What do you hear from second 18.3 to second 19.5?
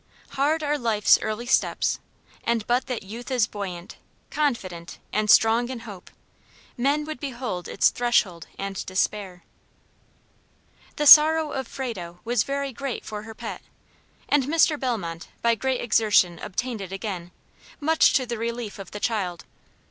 relief of the child.